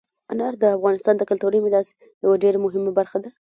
انار 0.31 0.53
د 0.61 0.63
افغانستان 0.77 1.15
د 1.17 1.21
کلتوري 1.29 1.59
میراث 1.65 1.87
یوه 2.23 2.35
ډېره 2.43 2.57
مهمه 2.65 2.91
برخه 2.99 3.17
ده. 3.23 3.29